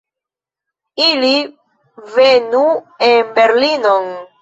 [1.09, 1.29] Ili
[2.17, 2.65] venu
[3.13, 4.15] en Berlinon!